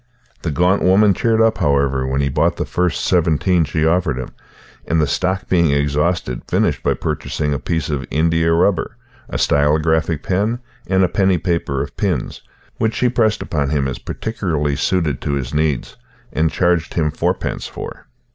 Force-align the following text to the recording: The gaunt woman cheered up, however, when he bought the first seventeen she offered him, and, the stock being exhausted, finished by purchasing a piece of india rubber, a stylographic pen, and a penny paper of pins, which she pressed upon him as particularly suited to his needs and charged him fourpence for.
The 0.41 0.49
gaunt 0.49 0.81
woman 0.81 1.13
cheered 1.13 1.41
up, 1.41 1.59
however, 1.59 2.07
when 2.07 2.21
he 2.21 2.29
bought 2.29 2.55
the 2.55 2.65
first 2.65 3.05
seventeen 3.05 3.65
she 3.65 3.85
offered 3.85 4.17
him, 4.17 4.29
and, 4.87 4.99
the 4.99 5.05
stock 5.05 5.47
being 5.47 5.69
exhausted, 5.73 6.41
finished 6.47 6.81
by 6.81 6.95
purchasing 6.95 7.53
a 7.53 7.59
piece 7.59 7.87
of 7.91 8.07
india 8.09 8.51
rubber, 8.51 8.97
a 9.29 9.37
stylographic 9.37 10.23
pen, 10.23 10.57
and 10.87 11.03
a 11.03 11.07
penny 11.07 11.37
paper 11.37 11.83
of 11.83 11.95
pins, 11.97 12.41
which 12.79 12.95
she 12.95 13.09
pressed 13.09 13.43
upon 13.43 13.69
him 13.69 13.87
as 13.87 13.99
particularly 13.99 14.75
suited 14.75 15.21
to 15.21 15.33
his 15.33 15.53
needs 15.53 15.97
and 16.33 16.49
charged 16.51 16.95
him 16.95 17.11
fourpence 17.11 17.67
for. 17.67 18.07